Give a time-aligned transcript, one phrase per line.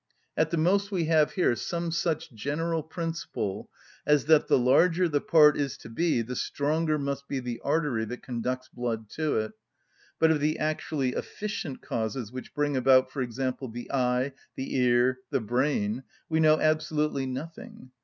[0.35, 3.69] At the most we have here some such general principle
[4.03, 8.03] as that the larger the part is to be the stronger must be the artery
[8.05, 9.51] that conducts blood to it;
[10.17, 15.19] but of the actually efficient causes which bring about, for example, the eye, the ear,
[15.29, 17.91] the brain, we know absolutely nothing.